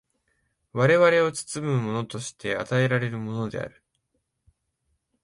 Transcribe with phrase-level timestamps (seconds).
[0.73, 3.83] 我々を包むものとして与えられるのである。